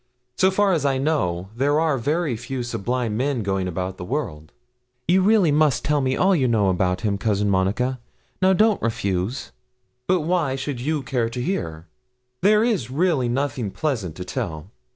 [0.35, 4.51] So far as I know, there are very few sublime men going about the world.'
[5.07, 7.99] 'You really must tell me all you know about him, Cousin Monica.
[8.41, 9.51] Now don't refuse.'
[10.07, 11.85] 'But why should you care to hear?
[12.41, 14.71] There is really nothing pleasant to tell.'